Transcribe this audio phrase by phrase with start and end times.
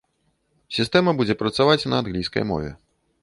[0.77, 2.73] Сістэма будзе працаваць на англійскай мове.